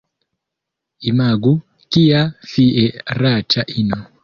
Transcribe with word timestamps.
Imagu, 1.11 1.51
kia 1.95 2.23
fieraĉa 2.55 3.71
ino! 3.85 4.05